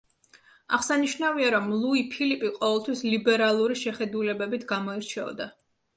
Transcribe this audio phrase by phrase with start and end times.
[0.77, 5.49] აღსანიშნავია, რომ ლუი ფილიპი ყოველთვის ლიბერალური შეხედულებებით გამოირჩეოდა.